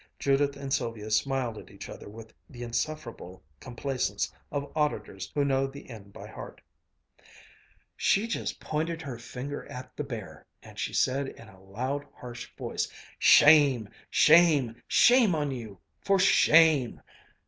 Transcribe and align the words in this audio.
Judith 0.17 0.57
and 0.57 0.73
Sylvia 0.73 1.11
smiled 1.11 1.59
at 1.59 1.69
each 1.69 1.87
other 1.87 2.09
with 2.09 2.33
the 2.49 2.63
insufferable 2.63 3.43
complacence 3.59 4.33
of 4.51 4.71
auditors 4.75 5.31
who 5.35 5.45
know 5.45 5.67
the 5.67 5.91
end 5.91 6.11
by 6.11 6.25
heart. 6.27 6.59
"She 7.95 8.25
just 8.25 8.59
pointed 8.59 9.03
her 9.03 9.19
finger 9.19 9.63
at 9.69 9.95
the 9.95 10.03
bear, 10.03 10.47
and 10.63 10.79
she 10.79 10.91
said 10.91 11.27
in 11.27 11.47
a 11.47 11.61
loud, 11.63 12.07
harsh 12.15 12.49
voice: 12.57 12.87
'Shame! 13.19 13.89
Shame! 14.09 14.81
Shame 14.87 15.35
on 15.35 15.51
you! 15.51 15.77
For 16.03 16.17
sha 16.17 16.51
a 16.55 16.57
ame!' 16.57 17.01